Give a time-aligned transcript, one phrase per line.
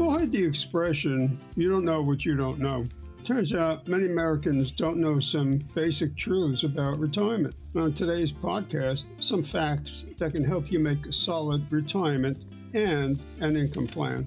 [0.00, 2.86] We've all heard the expression, you don't know what you don't know.
[3.26, 7.54] Turns out many Americans don't know some basic truths about retirement.
[7.76, 12.38] On today's podcast, some facts that can help you make a solid retirement
[12.72, 14.26] and an income plan.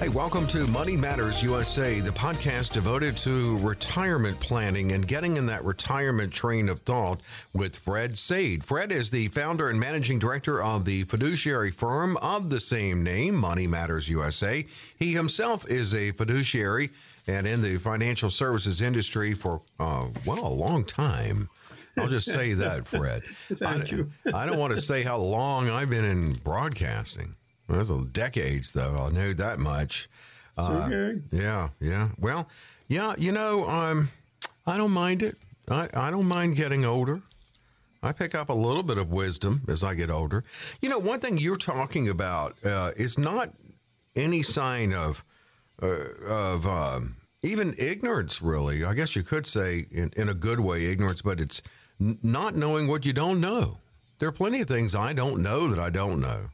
[0.00, 5.44] Hey, welcome to Money Matters USA, the podcast devoted to retirement planning and getting in
[5.44, 7.20] that retirement train of thought
[7.52, 8.64] with Fred Saide.
[8.64, 13.34] Fred is the founder and managing director of the fiduciary firm of the same name,
[13.34, 14.64] Money Matters USA.
[14.98, 16.88] He himself is a fiduciary
[17.26, 21.50] and in the financial services industry for, uh, well, a long time.
[21.98, 23.22] I'll just say that, Fred.
[23.52, 24.10] Thank I, you.
[24.32, 27.36] I don't want to say how long I've been in broadcasting.
[27.70, 29.06] Well, that's decades, though.
[29.06, 30.08] I know that much.
[30.58, 31.20] Uh, okay.
[31.30, 32.08] Yeah, yeah.
[32.18, 32.48] Well,
[32.88, 33.14] yeah.
[33.16, 34.10] You know, um,
[34.66, 35.36] I don't mind it.
[35.70, 37.22] I, I don't mind getting older.
[38.02, 40.42] I pick up a little bit of wisdom as I get older.
[40.80, 43.50] You know, one thing you're talking about uh, is not
[44.16, 45.22] any sign of
[45.80, 48.84] uh, of um, even ignorance, really.
[48.84, 51.62] I guess you could say, in, in a good way, ignorance, but it's
[52.00, 53.78] n- not knowing what you don't know.
[54.18, 56.50] There are plenty of things I don't know that I don't know.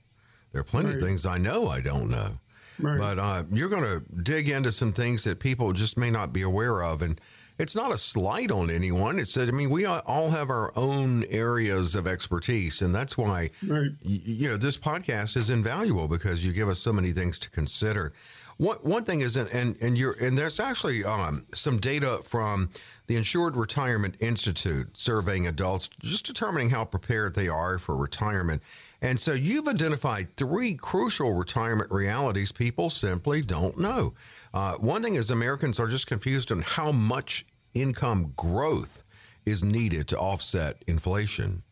[0.56, 0.96] There are plenty right.
[0.96, 2.30] of things I know I don't know.
[2.78, 2.98] Right.
[2.98, 6.40] But uh, you're going to dig into some things that people just may not be
[6.40, 7.02] aware of.
[7.02, 7.20] And
[7.58, 9.18] it's not a slight on anyone.
[9.18, 12.80] It's that, I mean, we all have our own areas of expertise.
[12.80, 13.90] And that's why, right.
[14.00, 17.50] you, you know, this podcast is invaluable because you give us so many things to
[17.50, 18.14] consider.
[18.58, 22.70] One, one thing is, and, and you're, and there's actually um, some data from
[23.06, 28.62] the Insured Retirement Institute surveying adults, just determining how prepared they are for retirement.
[29.02, 34.14] And so you've identified three crucial retirement realities people simply don't know.
[34.54, 37.44] Uh, one thing is Americans are just confused on how much
[37.74, 39.04] income growth
[39.44, 41.62] is needed to offset inflation.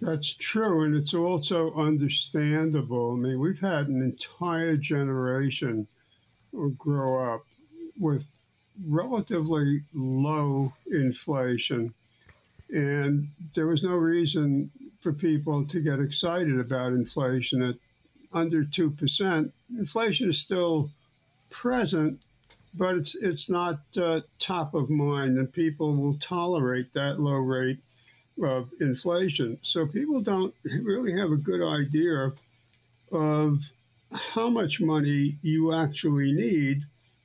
[0.00, 3.14] That's true, and it's also understandable.
[3.14, 5.86] I mean, we've had an entire generation
[6.78, 7.46] grow up
[7.98, 8.26] with
[8.86, 11.94] relatively low inflation,
[12.68, 14.70] and there was no reason
[15.00, 17.76] for people to get excited about inflation at
[18.34, 19.50] under 2%.
[19.78, 20.90] Inflation is still
[21.48, 22.20] present,
[22.74, 27.78] but it's, it's not uh, top of mind, and people will tolerate that low rate
[28.42, 29.58] of inflation.
[29.62, 32.32] So people don't really have a good idea
[33.12, 33.70] of
[34.12, 36.82] how much money you actually need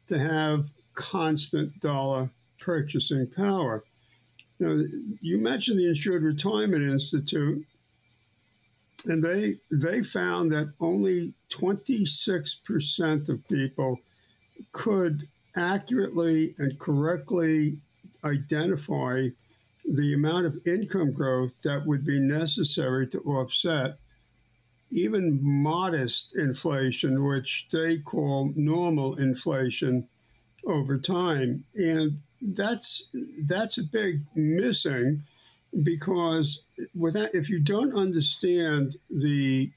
[0.08, 2.30] to have constant dollar
[2.60, 3.84] purchasing power.
[4.60, 4.84] Now,
[5.22, 7.66] you mentioned the Insured Retirement Institute,
[9.06, 14.00] and they they found that only 26% of people
[14.72, 17.78] could accurately and correctly
[18.24, 19.28] identify
[19.86, 23.98] the amount of income growth that would be necessary to offset
[24.92, 30.08] even modest inflation, which they call normal inflation
[30.66, 31.64] over time.
[31.76, 33.08] And that's
[33.44, 35.24] that's a big missing
[35.84, 36.62] because
[36.94, 39.72] without if you don't understand the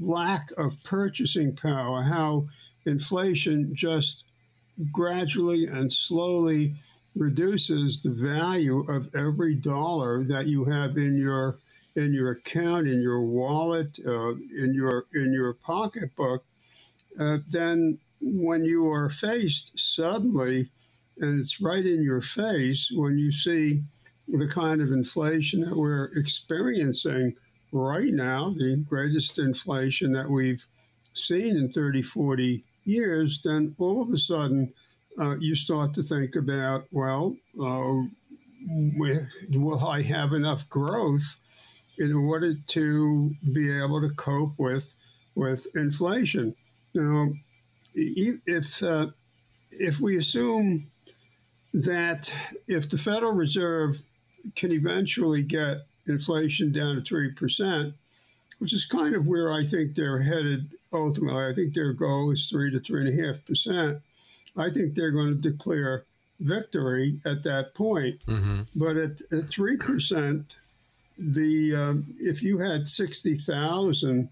[0.00, 2.46] lack of purchasing power, how
[2.84, 4.24] inflation just
[4.92, 6.74] gradually and slowly
[7.16, 11.56] reduces the value of every dollar that you have in your
[11.96, 16.44] in your account, in your wallet, uh, in your in your pocketbook,
[17.18, 20.70] uh, then when you are faced suddenly,
[21.18, 23.82] and it's right in your face when you see
[24.28, 27.34] the kind of inflation that we're experiencing
[27.72, 30.66] right now, the greatest inflation that we've
[31.14, 34.72] seen in 30, 40 years, then all of a sudden
[35.18, 38.02] uh, you start to think about, well, uh,
[38.68, 41.38] will I have enough growth
[41.98, 44.94] in order to be able to cope with
[45.34, 46.54] with inflation?
[46.94, 47.32] Now,
[47.94, 49.08] if uh,
[49.70, 50.86] if we assume
[51.72, 52.32] that
[52.66, 54.00] if the Federal Reserve
[54.56, 57.94] can eventually get inflation down to three percent,
[58.58, 61.44] which is kind of where I think they're headed ultimately.
[61.44, 64.00] I think their goal is three to three and a half percent.
[64.60, 66.04] I think they're going to declare
[66.40, 68.24] victory at that point.
[68.26, 68.62] Mm-hmm.
[68.76, 70.44] But at, at 3%,
[71.18, 74.28] the um, if you had 60,000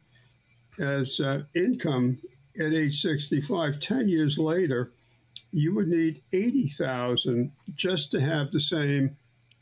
[0.79, 2.19] as uh, income
[2.59, 4.91] at age 65, 10 years later,
[5.53, 9.17] you would need 80,000 just to have the same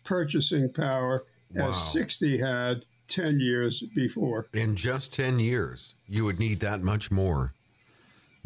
[0.05, 1.25] purchasing power
[1.55, 1.71] Wow.
[1.71, 4.47] as 60 had 10 years before.
[4.53, 7.53] In just 10 years, you would need that much more.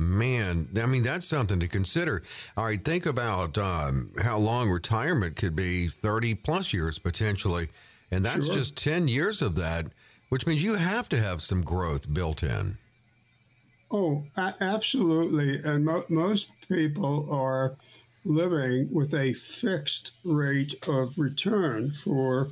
[0.00, 2.22] Man, I mean, that's something to consider.
[2.56, 7.68] All right, think about um, how long retirement could be 30 plus years potentially.
[8.10, 8.54] And that's Sure.
[8.54, 9.88] just 10 years of that,
[10.30, 12.78] which means you have to have some growth built in.
[13.90, 15.58] Oh, a- absolutely.
[15.62, 17.76] And mo- most people are
[18.24, 22.48] living with a fixed rate of return for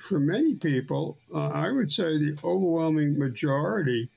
[0.00, 1.16] for many people.
[1.32, 4.10] Uh, I would say the overwhelming majority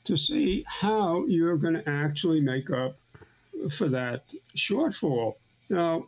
[0.05, 2.95] to see how you're going to actually make up
[3.71, 4.23] for that
[4.55, 5.33] shortfall.
[5.69, 6.05] Now,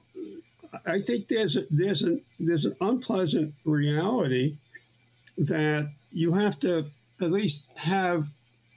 [0.86, 4.56] I think there's a, there's an there's an unpleasant reality
[5.38, 6.86] that you have to
[7.22, 8.28] at least have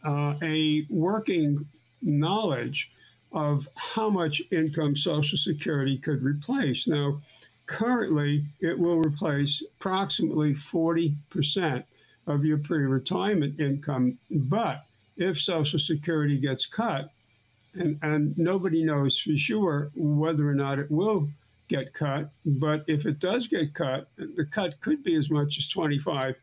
[0.05, 1.65] uh, a working
[2.03, 2.91] knowledge
[3.33, 6.87] of how much income Social Security could replace.
[6.87, 7.21] Now,
[7.67, 11.85] currently, it will replace approximately 40%
[12.27, 14.19] of your pre retirement income.
[14.31, 14.85] But
[15.17, 17.11] if Social Security gets cut,
[17.75, 21.29] and, and nobody knows for sure whether or not it will
[21.69, 25.69] get cut, but if it does get cut, the cut could be as much as
[25.69, 26.35] 25%,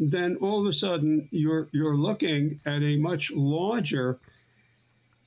[0.00, 4.18] then all of a sudden you're, you're looking at a much larger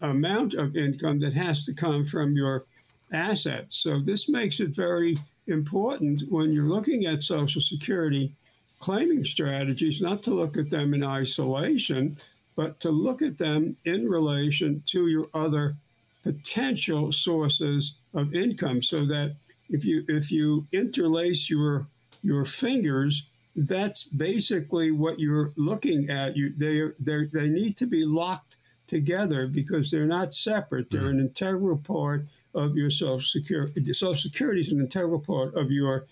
[0.02, 2.66] amount of income that has to come from your
[3.14, 3.78] assets.
[3.78, 5.16] So this makes it very
[5.48, 8.34] important when you're looking at Social Security
[8.80, 12.16] claiming strategies, not to look at them in isolation,
[12.56, 15.76] but to look at them in relation to your other
[16.24, 19.36] potential sources of income so that
[19.70, 21.86] if you if you interlace your
[22.22, 23.24] your fingers
[23.56, 26.36] that's basically what you're looking at.
[26.36, 28.58] You they they they need to be locked
[28.88, 30.90] together because they're not separate.
[30.90, 35.72] They're an integral part of your social security social security is an integral part of
[35.72, 36.06] your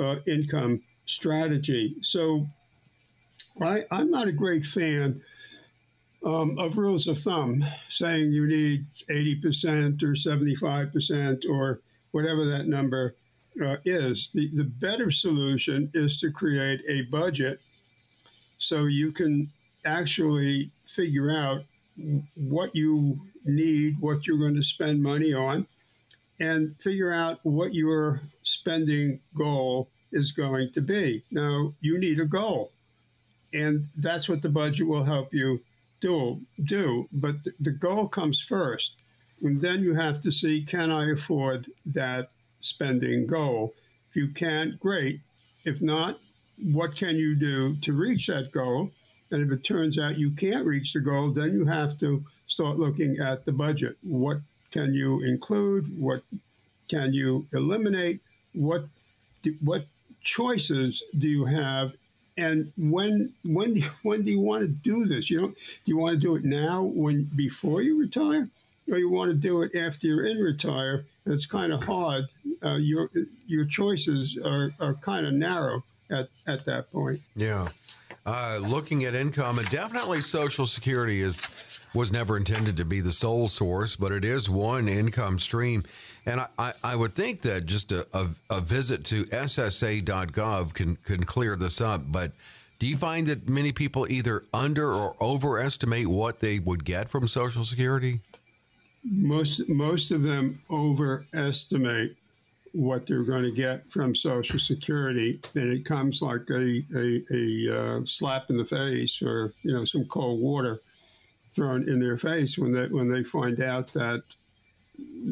[0.00, 1.96] uh, income strategy.
[2.02, 2.46] So
[3.60, 5.20] I, i'm not a great fan
[6.24, 13.14] um, of rules of thumb saying you need 80% or 75% or whatever that number
[13.64, 14.30] uh, is.
[14.34, 17.60] The, the better solution is to create a budget
[18.58, 19.48] so you can
[19.86, 21.62] actually figure out
[22.36, 25.66] what you need, what you're going to spend money on,
[26.40, 31.22] and figure out what your spending goal is going to be.
[31.32, 32.70] Now, you need a goal,
[33.52, 35.60] and that's what the budget will help you
[36.00, 39.02] do, do but th- the goal comes first.
[39.42, 43.74] And then you have to see can I afford that spending goal?
[44.10, 45.20] If you can't, great.
[45.64, 46.16] If not,
[46.72, 48.90] what can you do to reach that goal?
[49.30, 52.78] And if it turns out you can't reach the goal, then you have to start
[52.78, 53.96] looking at the budget.
[54.02, 54.38] What
[54.70, 55.84] can you include?
[55.98, 56.22] What
[56.88, 58.20] can you eliminate?
[58.54, 58.84] What
[59.62, 59.84] what
[60.22, 61.94] choices do you have?
[62.36, 65.30] And when when when do you want to do this?
[65.30, 68.48] You know, do you want to do it now when before you retire,
[68.90, 71.04] or you want to do it after you're in retire?
[71.28, 72.24] It's kind of hard.
[72.62, 73.10] Uh, your
[73.46, 77.20] your choices are, are kind of narrow at, at that point.
[77.36, 77.68] Yeah.
[78.26, 81.46] Uh, looking at income, and definitely Social Security is
[81.94, 85.84] was never intended to be the sole source, but it is one income stream.
[86.26, 90.96] And I, I, I would think that just a, a, a, visit to SSA.gov can,
[90.96, 92.02] can clear this up.
[92.06, 92.32] But
[92.78, 97.26] do you find that many people either under or overestimate what they would get from
[97.26, 98.20] Social Security?
[99.04, 102.16] Most most of them overestimate
[102.72, 107.78] what they're going to get from Social Security, and it comes like a a, a
[107.78, 110.78] uh, slap in the face, or you know, some cold water
[111.54, 114.22] thrown in their face when they when they find out that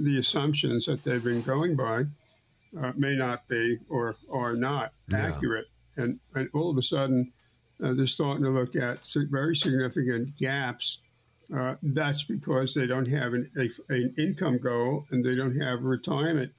[0.04, 2.04] the assumptions that they've been going by
[2.80, 7.32] uh, may not be or are not accurate, and and all of a sudden
[7.82, 10.99] uh, they're starting to look at very significant gaps.
[11.54, 15.78] Uh, that's because they don't have an, a, an income goal and they don't have
[15.78, 16.52] a retirement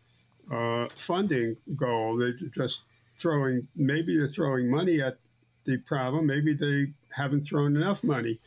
[0.52, 2.16] uh, funding goal.
[2.16, 2.82] They're just
[3.20, 5.18] throwing, maybe they're throwing money at
[5.66, 6.26] the problem.
[6.26, 8.38] Maybe they haven't thrown enough money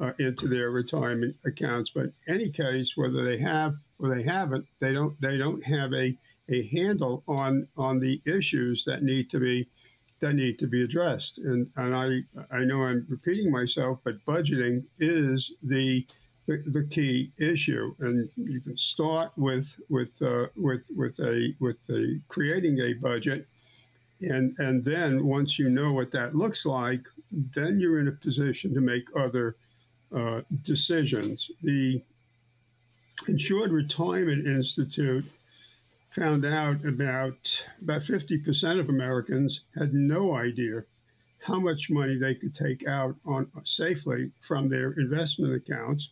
[0.00, 1.90] uh, into their retirement accounts.
[1.90, 5.92] But in any case, whether they have or they haven't, they don't they don't have
[5.92, 6.16] a,
[6.48, 9.68] a handle on on the issues that need to be
[10.20, 11.38] that need to be addressed.
[11.38, 12.20] And and I
[12.54, 16.06] I know I'm repeating myself, but budgeting is the
[16.46, 17.94] the, the key issue.
[18.00, 23.46] And you can start with with uh, with with a with a creating a budget,
[24.20, 28.74] and and then once you know what that looks like, then you're in a position
[28.74, 29.56] to make other
[30.14, 31.50] uh, decisions.
[31.62, 32.02] The
[33.28, 35.24] Insured Retirement Institute
[36.10, 40.84] found out about about 50% of Americans had no idea
[41.46, 46.10] how much money they could take out on safely from their investment accounts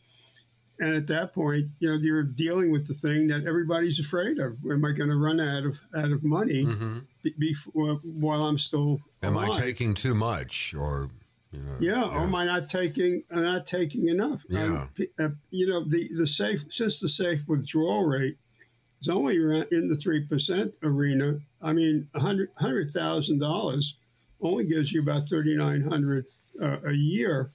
[0.81, 4.57] and at that point, you know, you're dealing with the thing that everybody's afraid of.
[4.71, 6.99] Am I going to run out of out of money mm-hmm.
[7.38, 9.00] before, while I'm still?
[9.23, 9.50] Am alive?
[9.50, 11.09] I taking too much, or?
[11.50, 14.43] You know, yeah, yeah, or am I not taking not taking enough?
[14.50, 14.87] Yeah.
[15.19, 18.37] Um, you know, the the safe since the safe withdrawal rate
[19.00, 21.38] is only in the three percent arena.
[21.62, 23.95] I mean, a hundred hundred thousand dollars
[24.40, 26.26] only gives you about thirty nine hundred
[26.61, 27.50] uh, a year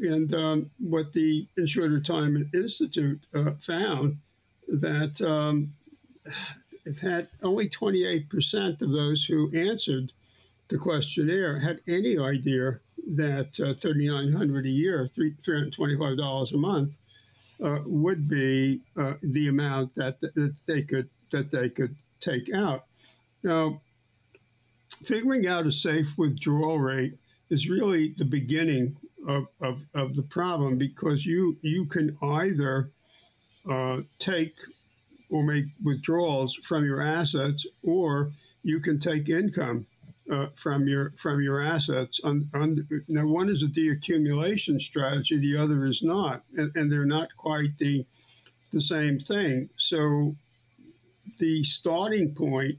[0.00, 4.16] and um, what the Insured Retirement Institute uh, found
[4.68, 5.72] that um,
[6.84, 10.12] it had only 28% of those who answered
[10.68, 12.78] the questionnaire had any idea
[13.08, 16.98] that uh, 3900 a year, $325 a month,
[17.84, 22.86] would be uh, the amount that, that they could that they could take out.
[23.42, 23.80] Now,
[25.04, 27.14] figuring out a safe withdrawal rate
[27.50, 28.96] is really the beginning
[29.28, 32.90] of, of, of the problem because you you can either
[33.70, 34.54] uh, take
[35.30, 38.30] or make withdrawals from your assets, or
[38.62, 39.86] you can take income
[40.30, 42.20] uh, from your from your assets.
[42.24, 47.76] Now, one is a deaccumulation strategy; the other is not, and, and they're not quite
[47.78, 48.04] the
[48.72, 49.68] the same thing.
[49.76, 50.36] So,
[51.38, 52.78] the starting point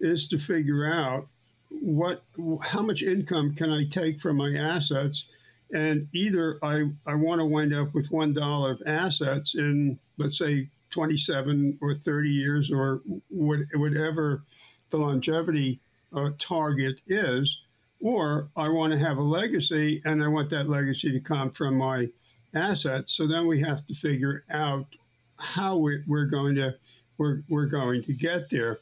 [0.00, 1.26] is to figure out
[1.70, 2.22] what
[2.62, 5.26] how much income can I take from my assets
[5.72, 10.38] and either I, I want to wind up with one dollar of assets in let's
[10.38, 14.44] say 27 or 30 years or whatever
[14.90, 15.80] the longevity
[16.14, 17.60] uh, target is,
[18.00, 21.76] or I want to have a legacy and I want that legacy to come from
[21.76, 22.08] my
[22.54, 23.14] assets.
[23.14, 24.86] So then we have to figure out
[25.38, 26.74] how we, we're going to
[27.16, 28.76] we're, we're going to get there.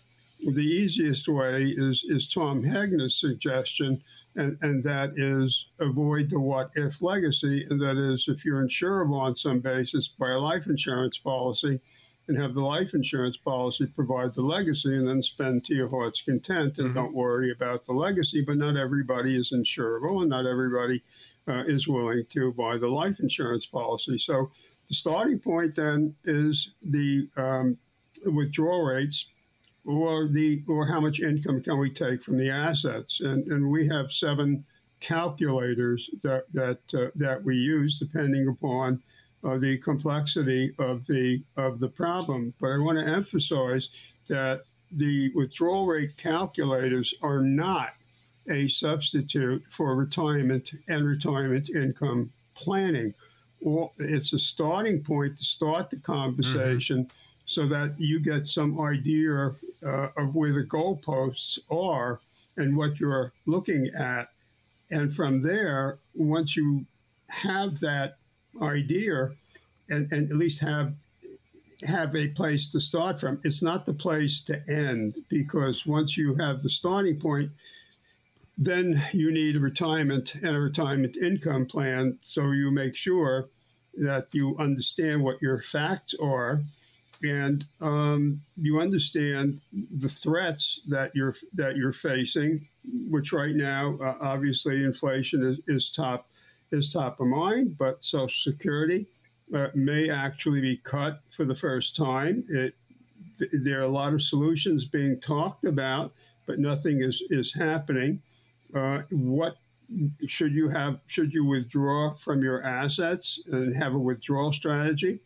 [0.55, 4.01] The easiest way is is Tom Hegna's suggestion
[4.35, 7.67] and, and that is avoid the what if legacy.
[7.69, 11.81] And that is if you're insurable on some basis by a life insurance policy
[12.29, 16.23] and have the life insurance policy provide the legacy and then spend to your heart's
[16.23, 16.95] content and mm-hmm.
[16.95, 18.45] don't worry about the legacy.
[18.47, 21.03] But not everybody is insurable and not everybody
[21.49, 24.19] uh, is willing to buy the life insurance policy.
[24.19, 24.51] So
[24.89, 27.77] the starting point then is the um,
[28.27, 29.27] withdrawal rates
[29.85, 33.21] or the or how much income can we take from the assets?
[33.21, 34.65] And and we have seven
[35.01, 39.03] calculators that that uh, that we use depending upon
[39.45, 42.55] uh, the complexity of the of the problem.
[42.61, 43.91] But I want to emphasize
[44.29, 47.91] that the withdrawal rate calculators are not
[48.51, 53.15] a substitute for retirement and retirement income planning.
[53.61, 57.05] Well, it's a starting point to start the conversation.
[57.05, 59.51] Mm-hmm so that you get some idea
[59.85, 62.21] uh, of where the goalposts are
[62.57, 64.29] and what you're looking at.
[64.91, 66.87] And from there, once you
[67.29, 68.17] have that
[68.61, 69.31] idea
[69.89, 70.93] and, and at least have
[71.85, 76.33] have a place to start from, it's not the place to end because once you
[76.37, 77.51] have the starting point,
[78.57, 82.17] then you need a retirement and a retirement income plan.
[82.23, 83.49] So you make sure
[83.95, 86.61] that you understand what your facts are
[87.25, 89.61] and um, you understand
[89.99, 92.67] the threats that you're that you're facing,
[93.09, 96.27] which right now, uh, obviously, inflation is, is top
[96.73, 97.77] is top of mind.
[97.79, 99.07] But Social Security
[99.55, 102.45] uh, may actually be cut for the first time.
[102.49, 102.75] It,
[103.39, 106.13] th- there are a lot of solutions being talked about,
[106.47, 108.21] but nothing is is happening.
[108.75, 109.57] Uh, what
[110.27, 110.99] should you have?
[111.07, 115.21] Should you withdraw from your assets and have a withdrawal strategy?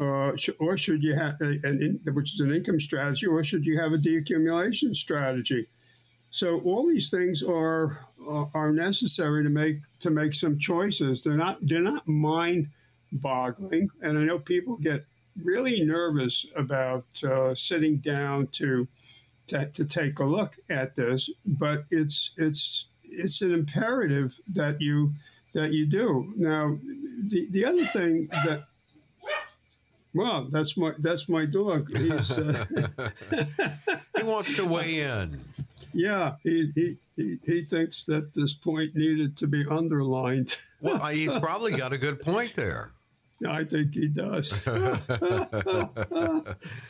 [0.00, 3.80] uh, or should you have an, in, which is an income strategy, or should you
[3.80, 5.66] have a deaccumulation strategy?
[6.30, 11.22] So all these things are uh, are necessary to make to make some choices.
[11.22, 12.68] They're not they're not mind
[13.12, 15.04] boggling, and I know people get
[15.42, 18.86] really nervous about uh, sitting down to,
[19.48, 25.12] to to take a look at this, but it's it's it's an imperative that you
[25.54, 26.32] that you do.
[26.36, 26.78] Now,
[27.28, 28.64] the the other thing that
[30.14, 31.90] well, that's my that's my dog.
[31.94, 32.64] Uh,
[34.16, 35.40] he wants to weigh in.
[35.92, 40.56] Yeah, he, he, he he thinks that this point needed to be underlined.
[40.80, 42.92] well, he's probably got a good point there.
[43.46, 44.66] I think he does.
[44.66, 44.98] uh,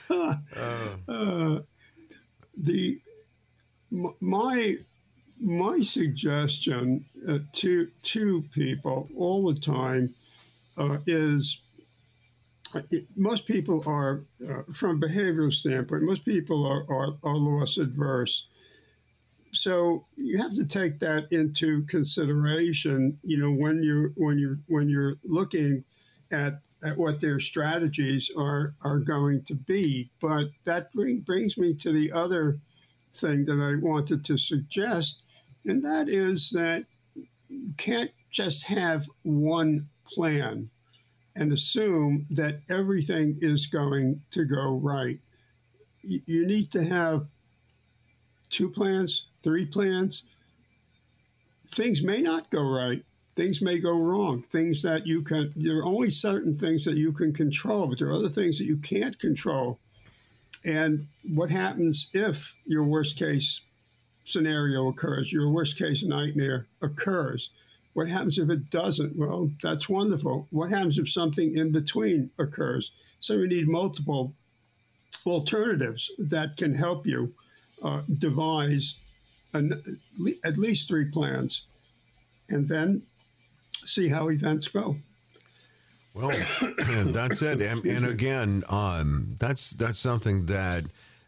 [2.56, 3.00] the
[4.20, 4.76] my
[5.40, 10.08] my suggestion uh, to to people all the time
[10.78, 11.68] uh, is
[12.90, 17.78] it, most people are, uh, from a behavioral standpoint, most people are, are, are loss
[17.78, 18.46] adverse.
[19.52, 23.18] So you have to take that into consideration.
[23.22, 25.84] You know, when you when you when you're looking
[26.30, 30.10] at at what their strategies are are going to be.
[30.20, 32.58] But that bring, brings me to the other
[33.14, 35.22] thing that I wanted to suggest,
[35.64, 36.84] and that is that
[37.48, 40.70] you can't just have one plan
[41.36, 45.18] and assume that everything is going to go right.
[46.02, 47.26] You need to have
[48.50, 50.24] two plans, three plans.
[51.68, 53.04] Things may not go right.
[53.34, 54.42] Things may go wrong.
[54.50, 58.08] Things that you can, there are only certain things that you can control, but there
[58.08, 59.78] are other things that you can't control.
[60.64, 61.00] And
[61.34, 63.60] what happens if your worst case
[64.24, 67.50] scenario occurs, your worst case nightmare occurs?
[67.94, 69.16] What happens if it doesn't?
[69.16, 70.46] Well, that's wonderful.
[70.50, 72.92] What happens if something in between occurs?
[73.20, 74.34] So we need multiple
[75.26, 77.32] alternatives that can help you
[77.84, 79.07] uh, devise
[79.54, 79.72] an,
[80.44, 81.64] at least three plans
[82.48, 83.02] and then
[83.84, 84.96] see how events go.
[86.14, 86.30] Well,
[87.06, 87.60] that's it.
[87.60, 90.84] And, and again, um, that's that's something that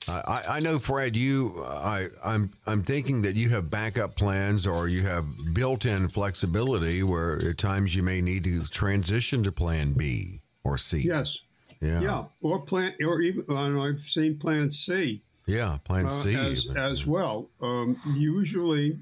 [0.09, 1.17] I, I know, Fred.
[1.17, 7.03] You, I, I'm, I'm thinking that you have backup plans, or you have built-in flexibility,
[7.03, 11.01] where at times you may need to transition to Plan B or C.
[11.01, 11.39] Yes.
[11.81, 12.01] Yeah.
[12.01, 12.25] Yeah.
[12.43, 15.23] Or plan, or even I've seen Plan C.
[15.51, 17.49] Yeah, Plan uh, C as, as well.
[17.61, 18.99] Um, usually,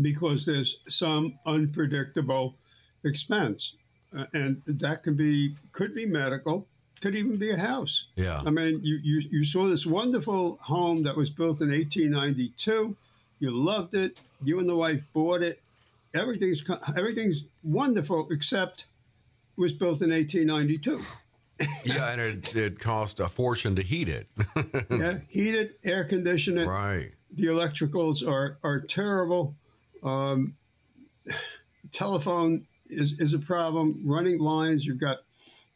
[0.00, 2.54] because there's some unpredictable
[3.04, 3.74] expense,
[4.16, 6.66] uh, and that can be could be medical
[7.00, 8.06] could even be a house.
[8.16, 8.42] Yeah.
[8.44, 12.96] I mean, you, you, you saw this wonderful home that was built in 1892.
[13.38, 14.20] You loved it.
[14.42, 15.62] You and the wife bought it.
[16.12, 16.62] Everything's
[16.96, 18.84] everything's wonderful except
[19.56, 21.00] it was built in 1892.
[21.84, 24.28] Yeah, and it, it cost a fortune to heat it.
[24.90, 26.66] yeah, heat it, air condition it.
[26.66, 27.10] Right.
[27.34, 29.54] The electricals are are terrible.
[30.02, 30.54] Um,
[31.92, 34.02] telephone is, is a problem.
[34.04, 35.18] Running lines, you've got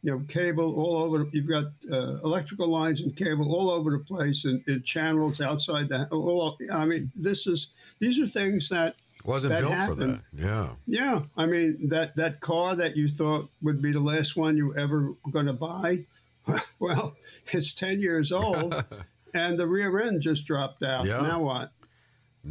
[0.05, 1.27] you know, cable all over.
[1.31, 5.89] You've got uh, electrical lines and cable all over the place, and, and, channels outside
[5.89, 6.07] the.
[6.09, 7.69] All, I mean, this is
[7.99, 8.95] these are things that
[9.25, 9.95] wasn't that built happen.
[9.95, 10.21] for that.
[10.33, 10.69] Yeah.
[10.85, 11.21] Yeah.
[11.35, 15.13] I mean that that car that you thought would be the last one you ever
[15.31, 16.05] going to buy,
[16.79, 17.15] well,
[17.51, 18.83] it's ten years old,
[19.33, 21.05] and the rear end just dropped out.
[21.05, 21.21] Yeah.
[21.21, 21.71] Now what?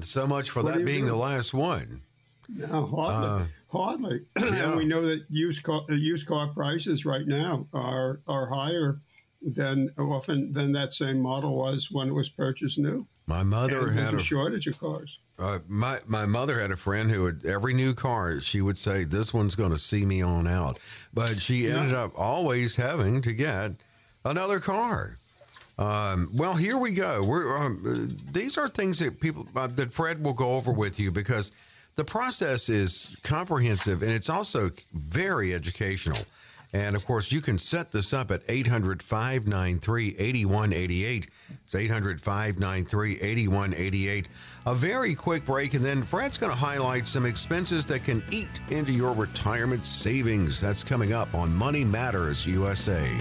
[0.03, 2.01] So much for what that being the last one.
[2.49, 3.29] No, hardly.
[3.29, 4.21] Uh, hardly.
[4.37, 4.69] Yeah.
[4.71, 8.99] and we know that used car, uh, used car prices right now are are higher
[9.43, 13.07] than often than that same model was when it was purchased new.
[13.27, 15.19] My mother and had a, a shortage of cars.
[15.37, 19.03] Uh, my my mother had a friend who would every new car she would say
[19.03, 20.79] this one's going to see me on out,
[21.13, 21.81] but she yeah.
[21.81, 23.73] ended up always having to get
[24.25, 25.19] another car.
[25.77, 27.25] Um, well, here we go.
[27.25, 31.11] We're um, these are things that people uh, that Fred will go over with you
[31.11, 31.51] because
[31.97, 36.19] the process is comprehensive and it's also very educational.
[36.73, 41.29] And of course, you can set this up at 800 593 8188.
[41.65, 44.29] It's 800 593 8188.
[44.67, 48.49] A very quick break, and then Fred's going to highlight some expenses that can eat
[48.71, 50.59] into your retirement savings.
[50.59, 53.15] That's coming up on Money Matters USA.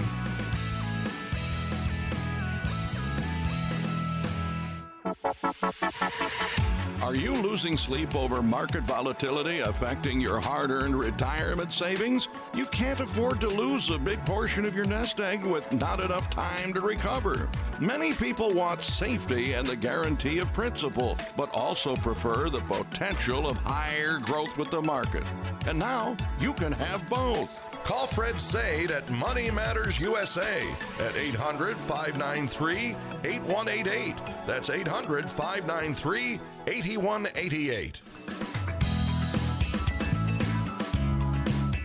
[7.14, 12.26] Are you losing sleep over market volatility affecting your hard earned retirement savings?
[12.56, 16.28] You can't afford to lose a big portion of your nest egg with not enough
[16.28, 17.48] time to recover.
[17.78, 23.58] Many people want safety and the guarantee of principal, but also prefer the potential of
[23.58, 25.22] higher growth with the market.
[25.68, 27.73] And now you can have both.
[27.84, 30.66] Call Fred Saide at Money Matters USA
[31.00, 34.16] at 800 593 8188.
[34.46, 38.00] That's 800 593 8188.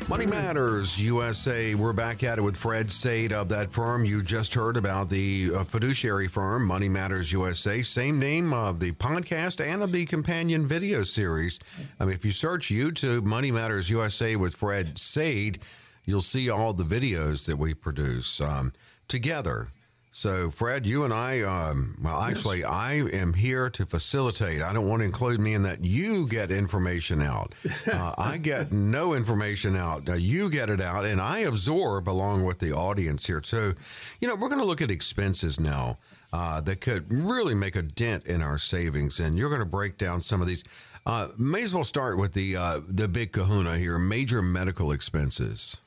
[0.08, 1.76] Money Matters USA.
[1.76, 4.06] We're back at it with Fred Saide of that firm.
[4.06, 7.82] You just heard about the uh, fiduciary firm, Money Matters USA.
[7.82, 11.60] Same name of the podcast and of the companion video series.
[12.00, 15.60] I mean, if you search YouTube, Money Matters USA with Fred Saide,
[16.06, 18.74] you'll see all the videos that we produce um,
[19.08, 19.70] together.
[20.12, 22.70] So, Fred, you and I, um, well, actually, yes.
[22.70, 24.62] I am here to facilitate.
[24.62, 25.86] I don't want to include me in that.
[25.86, 27.54] You get information out.
[27.90, 30.08] Uh, I get no information out.
[30.08, 33.42] Uh, you get it out, and I absorb along with the audience here.
[33.44, 33.74] So,
[34.22, 35.98] you know, we're going to look at expenses now
[36.32, 39.98] uh, that could really make a dent in our savings, and you're going to break
[39.98, 40.64] down some of these.
[41.06, 45.78] Uh, may as well start with the uh, the big kahuna here: major medical expenses.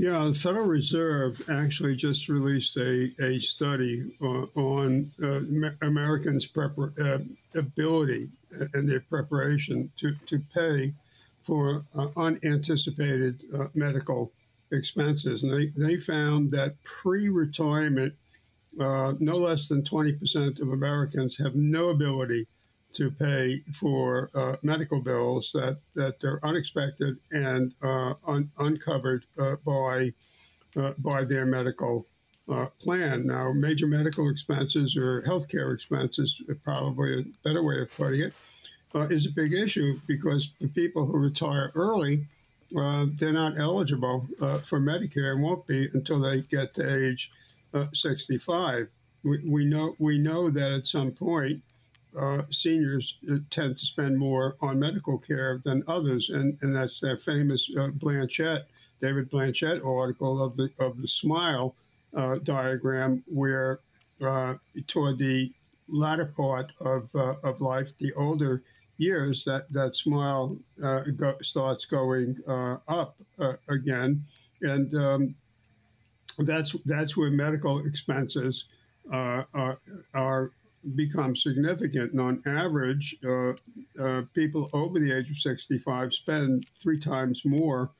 [0.00, 5.40] Yeah, the Federal Reserve actually just released a, a study uh, on uh,
[5.82, 7.22] Americans' prepar- uh,
[7.54, 8.30] ability
[8.72, 10.94] and their preparation to, to pay
[11.44, 14.32] for uh, unanticipated uh, medical
[14.72, 15.42] expenses.
[15.42, 18.14] And they, they found that pre retirement,
[18.80, 22.46] uh, no less than 20% of Americans have no ability
[22.92, 29.56] to pay for uh, medical bills that, that are unexpected and uh, un- uncovered uh,
[29.64, 30.12] by
[30.76, 32.06] uh, by their medical
[32.48, 33.26] uh, plan.
[33.26, 38.32] Now, major medical expenses or healthcare expenses, probably a better way of putting it,
[38.94, 42.24] uh, is a big issue because the people who retire early.
[42.70, 44.28] they're not eligible
[44.62, 47.32] for Medicare and won't be until they get to age
[47.92, 48.90] 65.
[49.24, 51.62] We, we know we know that at some point
[52.18, 57.00] uh, seniors uh, tend to spend more on medical care than others, and, and that's
[57.00, 58.64] that famous uh, Blanchett,
[59.00, 61.74] David Blanchett article of the of the smile
[62.14, 63.80] uh, diagram, where
[64.20, 64.54] uh,
[64.86, 65.52] toward the
[65.88, 68.62] latter part of uh, of life, the older
[68.98, 70.56] years, that that smile
[71.16, 73.16] go, starts going up
[73.68, 74.24] again,
[74.62, 75.34] and um,
[76.38, 78.64] that's that's where medical expenses
[79.10, 79.78] are,
[80.14, 80.50] are
[80.94, 82.12] become significant.
[82.12, 83.52] And on average, uh,
[84.00, 87.90] uh, people over the age of 65 spend three times more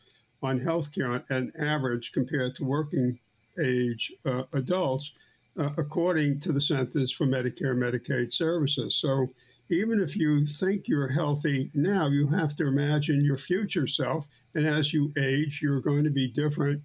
[0.43, 3.19] on healthcare on average compared to working
[3.63, 5.13] age uh, adults,
[5.59, 8.97] uh, according to the Centers for Medicare and Medicaid Services.
[8.97, 9.29] So
[9.69, 14.27] even if you think you're healthy now, you have to imagine your future self.
[14.55, 16.83] And as you age, you're going to be different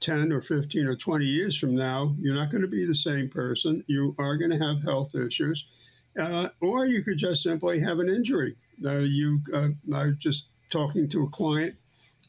[0.00, 3.28] 10 or 15 or 20 years from now, you're not going to be the same
[3.28, 3.84] person.
[3.86, 5.64] You are going to have health issues.
[6.18, 8.56] Uh, or you could just simply have an injury.
[8.84, 11.74] Uh, you, uh, I was just talking to a client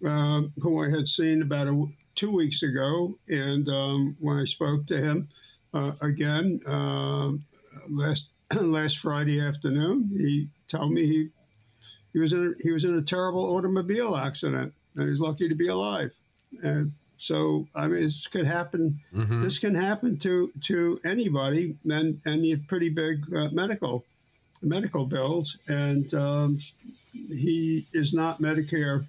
[0.06, 3.18] um, who I had seen about a, two weeks ago.
[3.30, 5.30] And um, when I spoke to him
[5.74, 7.46] uh, again um,
[7.90, 11.30] last, last Friday afternoon, he told me he,
[12.14, 15.48] he, was in a, he was in a terrible automobile accident and he was lucky
[15.48, 16.12] to be alive.
[16.62, 19.00] And so I mean, this could happen.
[19.14, 19.42] Mm-hmm.
[19.42, 24.06] This can happen to to anybody, and and need pretty big uh, medical
[24.62, 25.58] medical bills.
[25.68, 26.58] And um,
[27.12, 29.04] he is not Medicare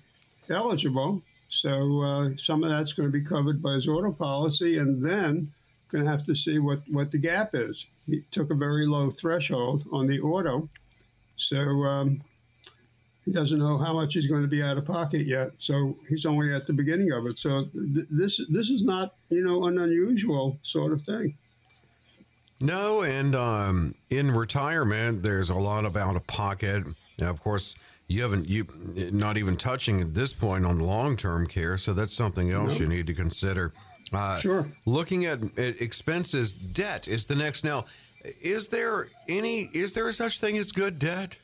[0.51, 5.05] eligible, so uh, some of that's going to be covered by his auto policy, and
[5.05, 5.49] then
[5.91, 7.87] going to have to see what what the gap is.
[8.07, 10.69] He took a very low threshold on the auto,
[11.37, 12.23] so um,
[13.29, 15.51] he doesn't know how much he's going to be out of pocket yet.
[15.59, 17.39] So he's only at the beginning of it.
[17.39, 21.37] So th- this this is not you know an unusual sort of thing.
[22.59, 26.85] No, and um, in retirement, there's a lot of out of pocket.
[27.19, 27.75] Now, of course,
[28.07, 28.67] you haven't you
[29.13, 32.87] not even touching at this point on long term care, so that's something else you
[32.87, 33.75] need to consider.
[34.11, 34.67] Uh, Sure.
[34.87, 37.63] Looking at, at expenses, debt is the next.
[37.63, 37.85] Now,
[38.41, 39.69] is there any?
[39.75, 41.37] Is there such thing as good debt?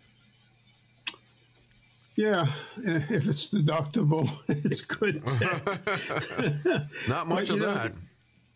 [2.16, 2.46] Yeah,
[2.78, 5.22] if it's deductible, it's good.
[7.08, 7.92] Not much But, of you know, that.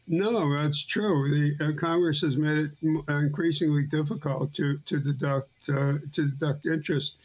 [0.06, 1.54] No, that's true.
[1.58, 6.66] The uh, Congress has made it m- increasingly difficult to to deduct uh, to deduct
[6.66, 7.16] interest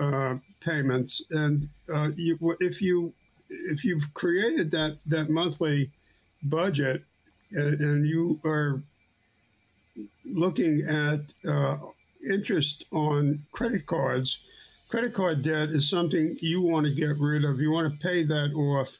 [0.00, 3.14] uh, payments, and uh, you, if you
[3.48, 5.90] if you've created that that monthly
[6.42, 7.02] budget
[7.52, 8.82] and, and you are
[10.24, 11.78] looking at uh,
[12.28, 14.48] interest on credit cards,
[14.88, 17.60] credit card debt is something you want to get rid of.
[17.60, 18.96] You want to pay that off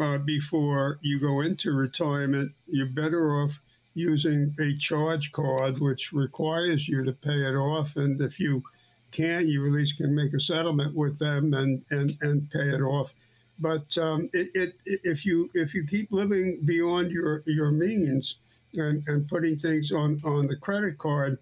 [0.00, 2.52] uh, before you go into retirement.
[2.68, 3.60] You're better off
[3.94, 7.96] using a charge card, which requires you to pay it off.
[7.96, 8.62] And if you
[9.10, 12.80] can't, you at least can make a settlement with them and, and, and pay it
[12.80, 13.12] off.
[13.60, 18.36] But um, it, it, if you if you keep living beyond your, your means
[18.74, 21.38] and, and putting things on, on the credit card,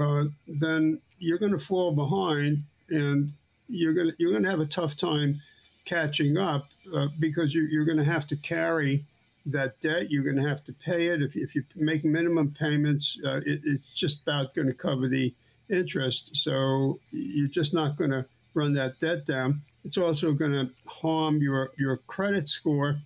[0.00, 3.32] uh, then you're going to fall behind and
[3.68, 5.40] you're to you're to have a tough time
[5.84, 9.02] catching up uh, because you're, you're to have to carry
[9.46, 10.10] that debt.
[10.10, 11.22] You're to have to pay it.
[11.22, 15.32] If, if you make minimum payments, uh, it, it's just about to cover the
[15.68, 16.30] interest.
[16.36, 19.60] So you're just not to run that debt down.
[19.84, 22.96] It's also to harm your, your credit score.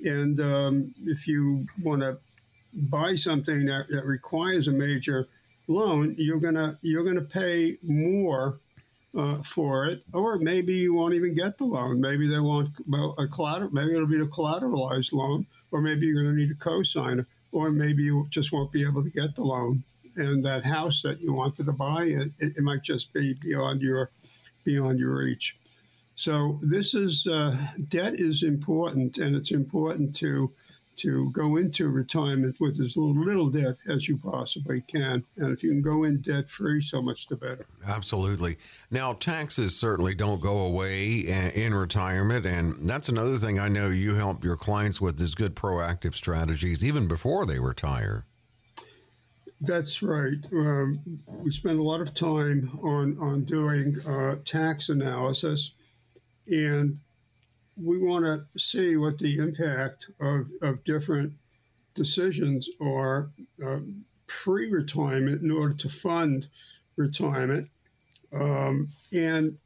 [0.00, 2.16] And um, if you want to
[2.74, 5.26] buy something that, that requires a major
[5.68, 8.58] loan, you're gonna you're gonna pay more
[9.16, 12.00] uh, for it, or maybe you won't even get the loan.
[12.00, 12.70] Maybe they want
[13.18, 13.70] a collateral.
[13.72, 17.70] Maybe it'll be a collateralized loan, or maybe you're going to need a co-signer, or
[17.70, 19.82] maybe you just won't be able to get the loan.
[20.16, 24.10] And that house that you wanted to buy, it, it might just be beyond your
[24.64, 25.56] beyond your reach.
[26.16, 27.56] So this is uh,
[27.88, 30.48] debt is important, and it's important to
[30.98, 35.24] to go into retirement with as little debt as you possibly can.
[35.36, 37.66] And if you can go in debt free, so much the better.
[37.86, 38.56] Absolutely.
[38.90, 42.46] Now, taxes certainly don't go away in retirement.
[42.46, 46.84] And that's another thing I know you help your clients with is good proactive strategies
[46.84, 48.24] even before they retire.
[49.60, 50.38] That's right.
[50.52, 55.70] Um, we spend a lot of time on, on doing uh, tax analysis.
[56.46, 56.98] And
[57.80, 61.32] we want to see what the impact of, of different
[61.94, 63.30] decisions are
[63.64, 63.78] uh,
[64.26, 66.48] pre retirement in order to fund
[66.96, 67.68] retirement.
[68.32, 69.56] Um, and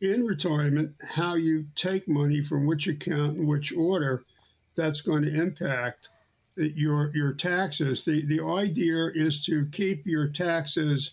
[0.00, 4.24] in retirement, how you take money from which account in which order,
[4.76, 6.08] that's going to impact
[6.56, 8.04] your your taxes.
[8.04, 11.12] The the idea is to keep your taxes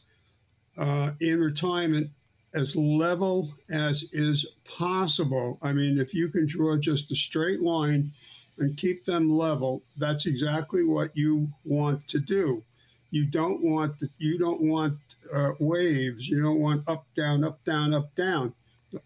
[0.78, 2.10] uh, in retirement
[2.54, 5.58] as level as is possible.
[5.62, 8.06] I mean, if you can draw just a straight line
[8.60, 12.62] and keep them level, that's exactly what you want to do.
[13.12, 14.96] You don't want the, you don't want
[15.34, 16.28] uh, waves.
[16.28, 18.54] You don't want up down up down up down.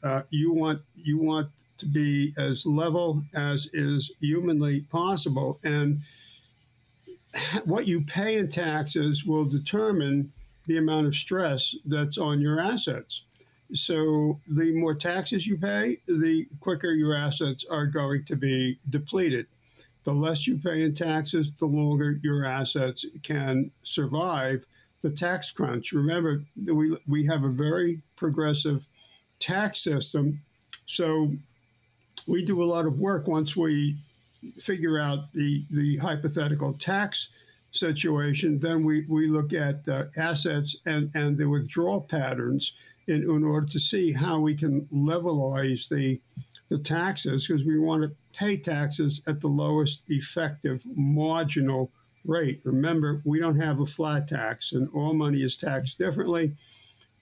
[0.03, 5.97] Uh, you want you want to be as level as is humanly possible, and
[7.65, 10.31] what you pay in taxes will determine
[10.67, 13.21] the amount of stress that's on your assets.
[13.73, 19.47] So the more taxes you pay, the quicker your assets are going to be depleted.
[20.03, 24.63] The less you pay in taxes, the longer your assets can survive
[25.01, 25.91] the tax crunch.
[25.93, 28.85] Remember, we, we have a very progressive
[29.39, 30.41] tax system.
[30.85, 31.31] So
[32.27, 33.95] we do a lot of work once we
[34.61, 37.29] figure out the, the hypothetical tax
[37.71, 38.59] situation.
[38.59, 42.73] Then we, we look at uh, assets and, and the withdrawal patterns
[43.07, 46.19] in, in order to see how we can levelize the,
[46.69, 51.91] the taxes because we want to pay taxes at the lowest effective marginal
[52.25, 52.61] rate.
[52.63, 56.55] Remember, we don't have a flat tax, and all money is taxed differently.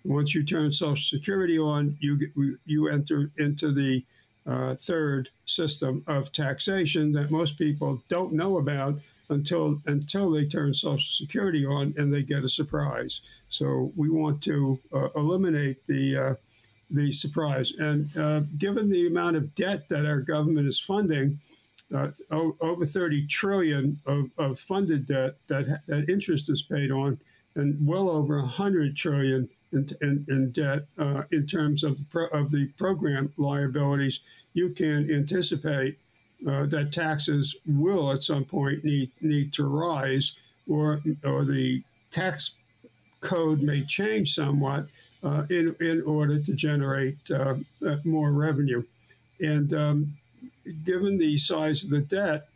[0.06, 4.04] Once you turn Social Security on, you you enter into the
[4.46, 8.96] uh, third system of taxation that most people don't know about
[9.30, 13.22] until until they turn Social Security on and they get a surprise.
[13.50, 16.36] So we want to uh, eliminate the uh,
[16.90, 17.74] the surprise.
[17.78, 21.40] And uh, given the amount of debt that our government is funding,
[21.94, 27.20] uh, over 30 trillion of, of funded debt that that interest is paid on,
[27.56, 32.28] and well over 100 trillion in, in, in debt uh, in terms of the, pro,
[32.28, 34.22] of the program liabilities,
[34.54, 35.98] you can anticipate
[36.48, 40.36] uh, that taxes will at some point need need to rise,
[40.68, 42.54] or or the tax
[43.22, 44.84] code may change somewhat
[45.24, 48.84] uh, in in order to generate uh, uh more revenue.
[49.40, 50.18] And um,
[50.86, 52.48] given the size of the debt,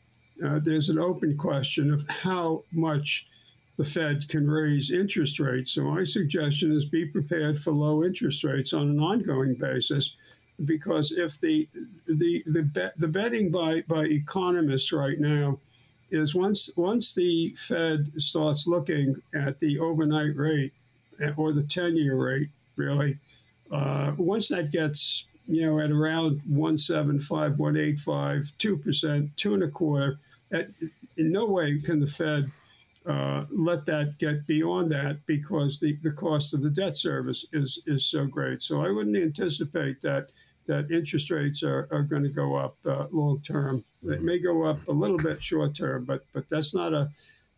[0.45, 3.27] uh, there's an open question of how much
[3.77, 5.71] the Fed can raise interest rates.
[5.71, 10.15] So my suggestion is be prepared for low interest rates on an ongoing basis,
[10.65, 11.67] because if the
[12.07, 15.59] the the, bet, the betting by by economists right now
[16.09, 20.73] is once once the Fed starts looking at the overnight rate
[21.35, 23.17] or the ten year rate, really,
[23.71, 29.67] uh, once that gets you know at around 175, 185, two percent, two and a
[29.67, 30.17] quarter,
[30.51, 30.69] at,
[31.17, 32.49] in no way can the Fed
[33.07, 37.81] uh, let that get beyond that because the, the cost of the debt service is
[37.85, 38.61] is so great.
[38.61, 40.31] So I wouldn't anticipate that
[40.67, 43.83] that interest rates are, are going to go up uh, long term.
[44.03, 47.09] It may go up a little bit short term, but but that's not a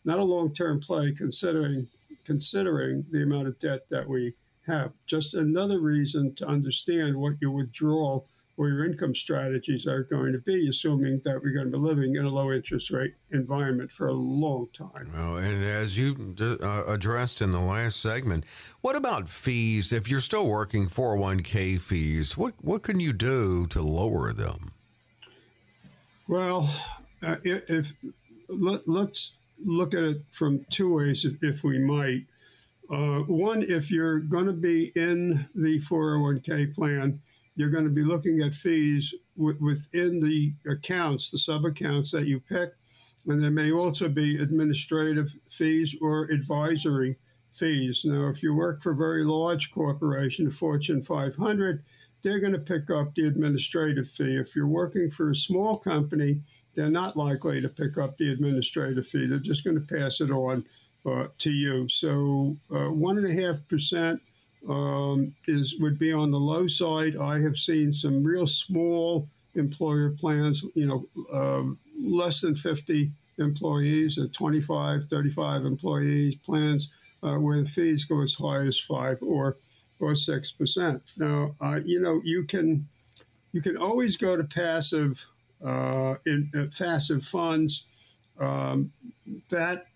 [0.06, 1.86] not a long term play considering
[2.26, 4.34] considering the amount of debt that we
[4.66, 4.92] have.
[5.08, 8.28] Just another reason to understand what your withdrawal
[8.60, 12.18] or your income strategies are going to be, assuming that we're going to be living
[12.18, 15.10] in a low interest rate environment for a long time.
[15.14, 18.44] Well, and as you uh, addressed in the last segment,
[18.82, 19.94] what about fees?
[19.94, 24.74] If you're still working 401k fees, what, what can you do to lower them?
[26.28, 26.70] Well,
[27.24, 27.94] uh, if, if
[28.50, 29.32] let, us
[29.64, 32.26] look at it from two ways, if, if we might.
[32.92, 37.22] Uh, one, if you're going to be in the 401k plan,
[37.60, 42.40] you're going to be looking at fees within the accounts, the sub accounts that you
[42.40, 42.70] pick.
[43.28, 47.18] And there may also be administrative fees or advisory
[47.52, 48.04] fees.
[48.06, 51.84] Now, if you work for a very large corporation, a Fortune 500,
[52.24, 54.38] they're going to pick up the administrative fee.
[54.38, 56.40] If you're working for a small company,
[56.76, 59.26] they're not likely to pick up the administrative fee.
[59.26, 60.64] They're just going to pass it on
[61.06, 61.90] uh, to you.
[61.90, 64.20] So, uh, 1.5%
[64.68, 67.16] um, is would be on the low side.
[67.18, 74.18] I have seen some real small employer plans, you know, um, less than 50 employees,
[74.18, 76.90] or 25, 35 employees plans
[77.24, 79.56] uh, where the fees go as high as five or
[80.00, 81.02] or six percent.
[81.18, 82.88] Now, uh, you know, you can
[83.52, 85.26] you can always go to passive
[85.66, 87.86] uh, in uh, passive funds.
[88.40, 88.92] Um,
[89.50, 89.88] that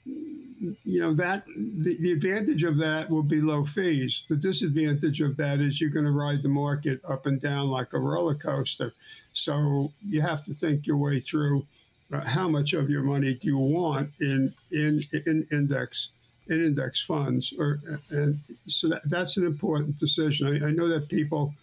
[0.85, 4.23] you know that the, the advantage of that will be low fees.
[4.29, 7.93] The disadvantage of that is you're going to ride the market up and down like
[7.93, 8.93] a roller coaster.
[9.33, 11.65] So you have to think your way through
[12.11, 16.09] uh, how much of your money do you want in in, in index
[16.47, 17.79] in index funds, or
[18.09, 20.47] and so that, that's an important decision.
[20.47, 21.53] I, I know that people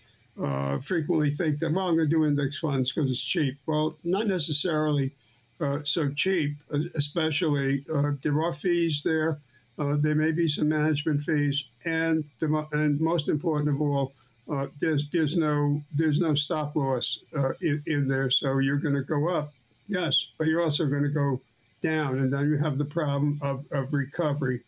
[0.42, 3.56] uh, frequently think that well, I'm going to do index funds because it's cheap.
[3.66, 5.12] Well, not necessarily
[5.60, 6.56] uh, so cheap,
[6.94, 9.38] especially uh, there are fees there.
[9.78, 14.12] Uh, there may be some management fees, and the, and most important of all,
[14.50, 18.30] uh, there's there's no there's no stop loss uh, in, in, there.
[18.30, 19.50] So you're going to go up,
[19.88, 21.40] yes, but you're also going to go
[21.82, 24.60] down, and then you have the problem of, of recovery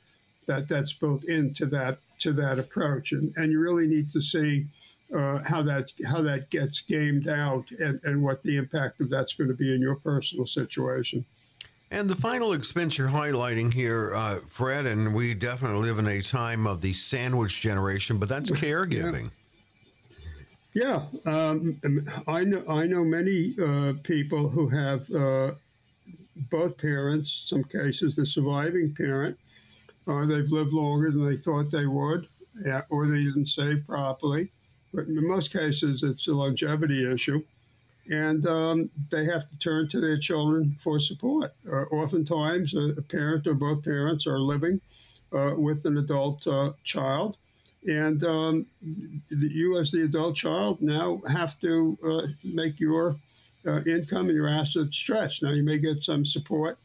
[0.46, 4.66] that that's built into that to that approach, and and you really need to see
[5.14, 9.34] uh, how that how that gets gamed out and, and what the impact of that's
[9.34, 11.24] going to be in your personal situation.
[11.90, 16.22] And the final expense you're highlighting here, uh, Fred, and we definitely live in a
[16.22, 19.28] time of the sandwich generation, but that's caregiving.
[20.72, 21.50] yeah, yeah.
[21.50, 21.78] Um,
[22.26, 25.52] I know I know many uh, people who have uh,
[26.50, 27.30] both parents.
[27.30, 29.38] Some cases, the surviving parent,
[30.08, 32.24] uh, they've lived longer than they thought they would,
[32.88, 34.48] or they didn't save properly
[34.92, 37.42] but in most cases, it's a longevity issue.
[38.10, 41.54] And um, they have to turn to their children for support.
[41.66, 44.80] Uh, oftentimes, a, parent or both parents are living
[45.32, 47.36] uh, with an adult uh, child.
[47.86, 48.66] And um,
[49.28, 53.14] you, as the adult child, now have to uh, make your
[53.66, 55.42] uh, income and your assets stretch.
[55.42, 56.78] Now, you may get some support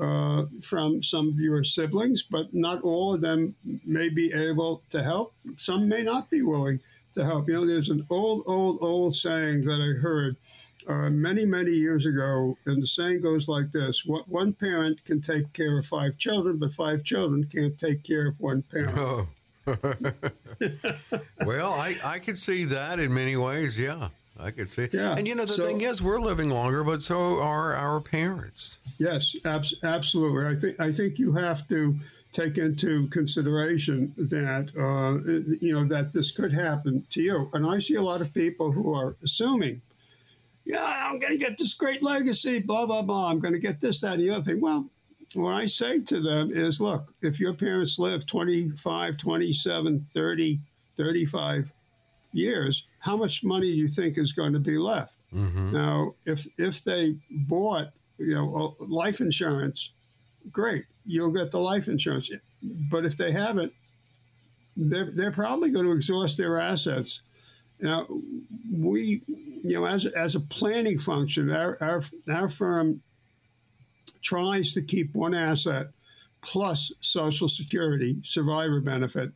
[0.00, 5.02] uh, from some of your siblings, but not all of them may be able to
[5.02, 5.34] help.
[5.56, 6.80] Some may not be willing
[7.14, 7.48] to help.
[7.48, 10.36] You know, there's an old, old, old saying that I heard
[10.86, 15.20] uh, many, many years ago, and the saying goes like this: what, One parent can
[15.20, 18.96] take care of five children, but five children can't take care of one parent.
[18.96, 19.28] Oh.
[21.44, 23.78] well, I, I could see that in many ways.
[23.78, 24.08] Yeah,
[24.38, 24.88] I could see.
[24.92, 25.14] Yeah.
[25.16, 28.78] And you know, the so, thing is, we're living longer, but so are our parents.
[28.98, 30.46] Yes, abs- absolutely.
[30.46, 31.94] I think I think you have to
[32.32, 37.50] take into consideration that uh, you know that this could happen to you.
[37.52, 39.80] And I see a lot of people who are assuming,
[40.64, 43.30] yeah, I'm going to get this great legacy, blah blah blah.
[43.30, 44.60] I'm going to get this, that, and the other thing.
[44.60, 44.86] Well,
[45.34, 50.60] what I say to them is, look, if your parents live 25, 27, 30,
[50.96, 51.72] 35
[52.32, 55.18] years, how much money do you think is going to be left?
[55.34, 55.72] Mm-hmm.
[55.72, 57.88] Now, if if they bought
[58.20, 59.90] you know, life insurance,
[60.52, 62.30] great, you'll get the life insurance.
[62.90, 63.72] But if they haven't,
[64.76, 67.20] they're, they're probably going to exhaust their assets.
[67.80, 68.06] Now,
[68.72, 73.02] we, you know, as, as a planning function, our, our, our firm
[74.22, 75.88] tries to keep one asset
[76.42, 79.30] plus Social Security survivor benefit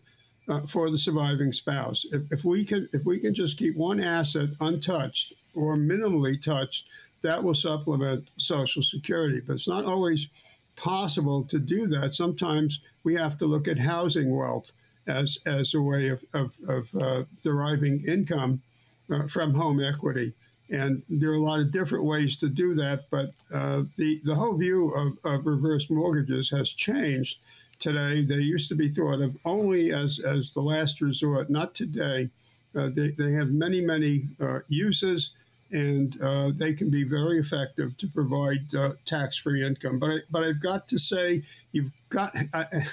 [0.49, 2.05] uh, for the surviving spouse.
[2.13, 6.87] If, if we can, if we can just keep one asset untouched or minimally touched,
[7.23, 9.41] that will supplement Social Security.
[9.47, 10.29] But it's not always
[10.77, 12.15] possible to do that.
[12.15, 14.73] Sometimes we have to look at housing wealth
[15.07, 18.63] as as a way of of, of uh, deriving income
[19.11, 20.33] uh, from home equity.
[20.71, 24.35] And there are a lot of different ways to do that, but uh, the, the
[24.35, 27.39] whole view of, of reverse mortgages has changed
[27.81, 28.25] today.
[28.25, 32.31] They used to be thought of only as, as the last resort, not today.
[32.75, 35.33] Uh, they, they have many, many uh, uses,
[35.75, 39.99] and uh, they can be very effective to provide uh, tax free income.
[39.99, 42.35] But, I, but I've got to say, you've got.
[42.55, 42.87] I,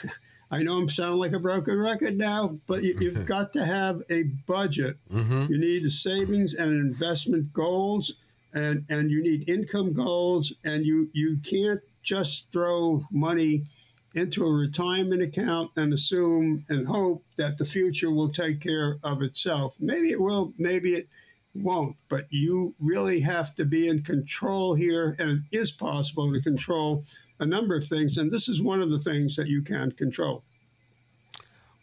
[0.54, 4.02] I know I'm sounding like a broken record now, but you, have got to have
[4.10, 4.98] a budget.
[5.14, 5.46] Mm-hmm.
[5.50, 8.16] You need savings and investment goals,
[8.54, 13.64] and and you need income goals, and you you can't just throw money
[14.16, 19.22] into a retirement account and assume and hope that the future will take care of
[19.22, 19.76] itself.
[19.80, 21.08] Maybe it will, maybe it
[21.54, 26.42] won't, but you really have to be in control here, and it is possible to
[26.42, 27.04] control
[27.40, 30.44] a number of things, and this is one of the things that you can't control.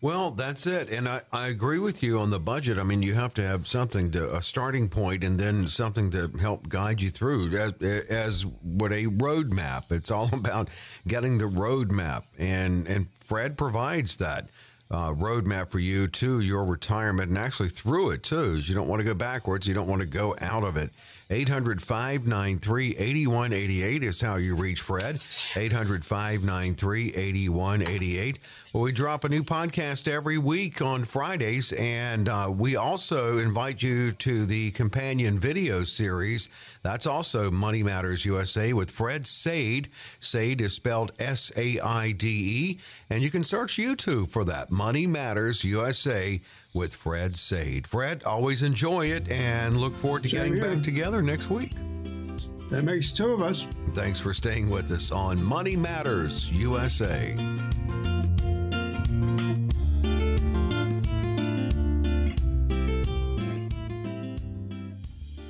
[0.01, 0.91] Well, that's it.
[0.91, 2.79] And I, I agree with you on the budget.
[2.79, 6.31] I mean, you have to have something to a starting point and then something to
[6.41, 7.73] help guide you through as,
[8.09, 9.91] as what a roadmap.
[9.91, 10.69] It's all about
[11.09, 12.25] getting the roadmap.
[12.39, 14.49] And, and Fred provides that
[14.91, 18.57] uh, roadmap for you to your retirement and actually through it too.
[18.59, 19.67] You don't want to go backwards.
[19.67, 20.91] You don't want to go out of it.
[21.31, 25.23] 800 593 8188 is how you reach Fred.
[25.55, 28.39] 800 593 8188.
[28.73, 33.83] Well, we drop a new podcast every week on Fridays, and uh, we also invite
[33.83, 36.49] you to the companion video series.
[36.83, 39.91] That's also Money Matters USA with Fred Sade.
[40.21, 44.71] Saide is spelled S A I D E, and you can search YouTube for that
[44.71, 46.41] Money Matters USA
[46.79, 47.89] with Fred Saide.
[47.89, 50.63] Fred, always enjoy it and look forward to Same getting here.
[50.77, 51.73] back together next week.
[52.71, 53.67] That makes two of us.
[53.95, 57.35] Thanks for staying with us on Money Matters USA.